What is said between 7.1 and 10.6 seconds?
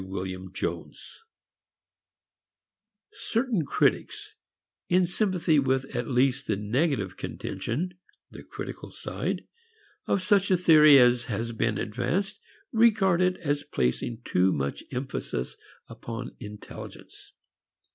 contention, the critical side, of such a